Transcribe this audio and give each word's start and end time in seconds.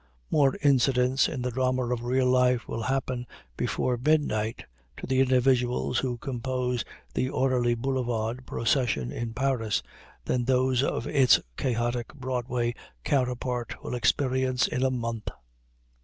More 0.31 0.55
incidents 0.63 1.27
in 1.29 1.43
the 1.43 1.51
drama 1.51 1.93
of 1.93 2.03
real 2.03 2.25
life 2.25 2.67
will 2.67 2.81
happen 2.81 3.27
before 3.55 3.99
midnight 4.03 4.65
to 4.97 5.05
the 5.05 5.19
individuals 5.19 5.99
who 5.99 6.17
compose 6.17 6.83
the 7.13 7.29
orderly 7.29 7.75
Boulevard 7.75 8.47
procession 8.47 9.11
in 9.11 9.35
Paris 9.35 9.83
than 10.25 10.45
those 10.45 10.81
of 10.81 11.05
its 11.05 11.39
chaotic 11.55 12.15
Broadway 12.15 12.73
counterpart 13.03 13.83
will 13.83 13.93
experience 13.93 14.65
in 14.67 14.81
a 14.81 14.89
month. 14.89 15.27